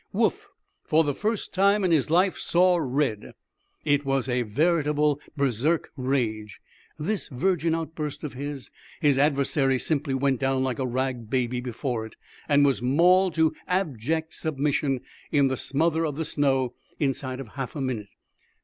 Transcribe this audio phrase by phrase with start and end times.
[0.11, 0.47] Woof,
[0.83, 3.33] for the first time in his life, saw red.
[3.85, 6.59] It was a veritable berserk rage,
[6.97, 8.71] this virgin outburst of his.
[8.99, 12.15] His adversary simply went down like a rag baby before it,
[12.49, 15.01] and was mauled to abject submission,
[15.31, 18.09] in the smother of the snow, inside of half a minute.